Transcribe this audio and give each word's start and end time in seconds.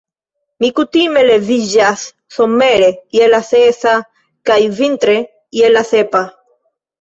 Mi 0.63 0.69
kutime 0.77 1.21
leviĝas 1.27 2.05
somere 2.37 2.87
je 3.17 3.27
la 3.35 3.43
sesa 3.51 3.93
kaj 4.51 4.59
vintre 4.81 5.19
je 5.61 5.71
la 5.77 5.85
sepa. 5.93 6.25